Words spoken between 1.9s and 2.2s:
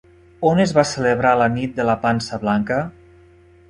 la